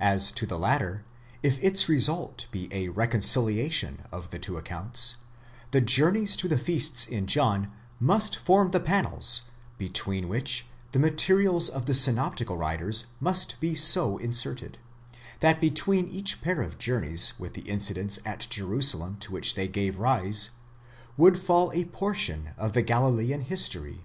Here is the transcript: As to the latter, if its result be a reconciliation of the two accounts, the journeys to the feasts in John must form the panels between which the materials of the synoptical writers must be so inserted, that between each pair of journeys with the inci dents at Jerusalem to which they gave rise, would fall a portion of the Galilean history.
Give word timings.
As 0.00 0.32
to 0.32 0.44
the 0.44 0.58
latter, 0.58 1.04
if 1.40 1.62
its 1.62 1.88
result 1.88 2.46
be 2.50 2.68
a 2.74 2.88
reconciliation 2.88 4.00
of 4.10 4.30
the 4.30 4.38
two 4.40 4.56
accounts, 4.56 5.18
the 5.70 5.80
journeys 5.80 6.34
to 6.38 6.48
the 6.48 6.58
feasts 6.58 7.06
in 7.06 7.28
John 7.28 7.70
must 8.00 8.36
form 8.36 8.72
the 8.72 8.80
panels 8.80 9.42
between 9.78 10.26
which 10.28 10.66
the 10.90 10.98
materials 10.98 11.68
of 11.68 11.86
the 11.86 11.94
synoptical 11.94 12.56
writers 12.58 13.06
must 13.20 13.60
be 13.60 13.76
so 13.76 14.18
inserted, 14.18 14.78
that 15.38 15.60
between 15.60 16.08
each 16.08 16.40
pair 16.42 16.60
of 16.60 16.76
journeys 16.76 17.34
with 17.38 17.54
the 17.54 17.62
inci 17.62 17.94
dents 17.94 18.18
at 18.26 18.48
Jerusalem 18.50 19.16
to 19.18 19.30
which 19.30 19.54
they 19.54 19.68
gave 19.68 20.00
rise, 20.00 20.50
would 21.16 21.38
fall 21.38 21.70
a 21.70 21.84
portion 21.84 22.48
of 22.58 22.72
the 22.72 22.82
Galilean 22.82 23.42
history. 23.42 24.00